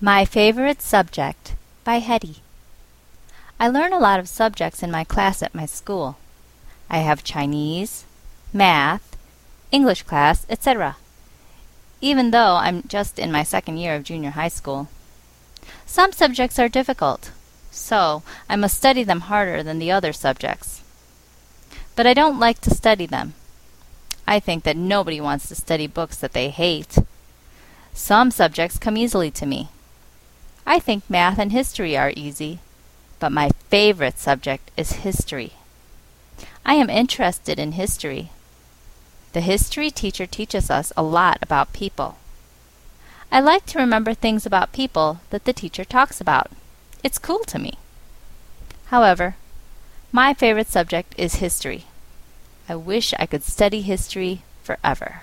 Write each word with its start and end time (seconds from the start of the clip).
My 0.00 0.24
Favorite 0.24 0.80
Subject 0.80 1.54
by 1.82 2.00
Hedy. 2.00 2.36
I 3.58 3.66
learn 3.66 3.92
a 3.92 3.98
lot 3.98 4.20
of 4.20 4.28
subjects 4.28 4.80
in 4.80 4.92
my 4.92 5.02
class 5.02 5.42
at 5.42 5.56
my 5.56 5.66
school. 5.66 6.18
I 6.88 6.98
have 6.98 7.24
Chinese, 7.24 8.04
math, 8.52 9.16
English 9.72 10.04
class, 10.04 10.46
etc. 10.48 10.98
Even 12.00 12.30
though 12.30 12.54
I'm 12.54 12.84
just 12.86 13.18
in 13.18 13.32
my 13.32 13.42
second 13.42 13.78
year 13.78 13.96
of 13.96 14.04
junior 14.04 14.30
high 14.30 14.46
school. 14.46 14.86
Some 15.84 16.12
subjects 16.12 16.60
are 16.60 16.68
difficult, 16.68 17.32
so 17.72 18.22
I 18.48 18.54
must 18.54 18.76
study 18.76 19.02
them 19.02 19.22
harder 19.22 19.64
than 19.64 19.80
the 19.80 19.90
other 19.90 20.12
subjects. 20.12 20.80
But 21.96 22.06
I 22.06 22.14
don't 22.14 22.38
like 22.38 22.60
to 22.60 22.70
study 22.70 23.06
them. 23.06 23.34
I 24.28 24.38
think 24.38 24.62
that 24.62 24.76
nobody 24.76 25.20
wants 25.20 25.48
to 25.48 25.56
study 25.56 25.88
books 25.88 26.18
that 26.18 26.34
they 26.34 26.50
hate. 26.50 26.98
Some 27.94 28.30
subjects 28.30 28.78
come 28.78 28.96
easily 28.96 29.32
to 29.32 29.44
me. 29.44 29.70
I 30.70 30.78
think 30.78 31.08
math 31.08 31.38
and 31.38 31.50
history 31.50 31.96
are 31.96 32.12
easy, 32.14 32.58
but 33.20 33.32
my 33.32 33.52
favorite 33.70 34.18
subject 34.18 34.70
is 34.76 35.00
history. 35.00 35.54
I 36.62 36.74
am 36.74 36.90
interested 36.90 37.58
in 37.58 37.72
history. 37.72 38.28
The 39.32 39.40
history 39.40 39.90
teacher 39.90 40.26
teaches 40.26 40.70
us 40.70 40.92
a 40.94 41.02
lot 41.02 41.38
about 41.40 41.72
people. 41.72 42.18
I 43.32 43.40
like 43.40 43.64
to 43.66 43.78
remember 43.78 44.12
things 44.12 44.44
about 44.44 44.74
people 44.74 45.20
that 45.30 45.46
the 45.46 45.54
teacher 45.54 45.86
talks 45.86 46.20
about. 46.20 46.50
It's 47.02 47.18
cool 47.18 47.44
to 47.44 47.58
me. 47.58 47.78
However, 48.88 49.36
my 50.12 50.34
favorite 50.34 50.68
subject 50.68 51.14
is 51.16 51.36
history. 51.36 51.86
I 52.68 52.76
wish 52.76 53.14
I 53.18 53.24
could 53.24 53.42
study 53.42 53.80
history 53.80 54.42
forever. 54.62 55.22